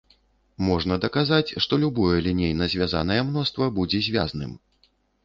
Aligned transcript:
Можна 0.67 0.95
даказаць, 1.03 1.55
што 1.65 1.79
любое 1.83 2.15
лінейна 2.29 2.69
звязнае 2.75 3.19
мноства 3.29 3.69
будзе 3.77 3.99
звязным. 4.07 4.51